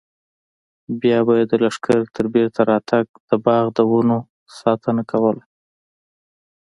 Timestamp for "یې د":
1.39-1.53